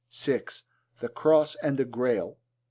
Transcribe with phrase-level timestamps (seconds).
[0.09, 0.63] (6)
[0.99, 2.39] The Cross and the Grail.